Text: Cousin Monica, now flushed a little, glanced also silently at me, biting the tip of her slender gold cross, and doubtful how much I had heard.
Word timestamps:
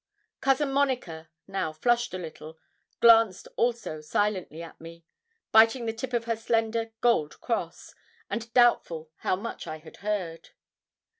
Cousin 0.39 0.71
Monica, 0.71 1.29
now 1.47 1.71
flushed 1.71 2.15
a 2.15 2.17
little, 2.17 2.57
glanced 3.01 3.47
also 3.55 4.01
silently 4.01 4.63
at 4.63 4.81
me, 4.81 5.05
biting 5.51 5.85
the 5.85 5.93
tip 5.93 6.11
of 6.11 6.25
her 6.25 6.35
slender 6.35 6.91
gold 7.01 7.39
cross, 7.39 7.93
and 8.27 8.51
doubtful 8.55 9.11
how 9.17 9.35
much 9.35 9.67
I 9.67 9.77
had 9.77 9.97
heard. 9.97 10.49